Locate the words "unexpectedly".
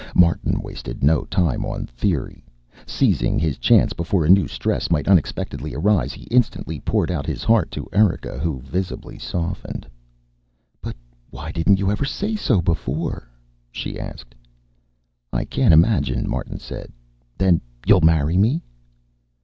5.07-5.75